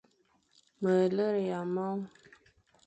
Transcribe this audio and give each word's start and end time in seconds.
Ma 0.81 0.91
lera 1.15 1.27
ye 1.47 1.57
mor. 1.73 1.99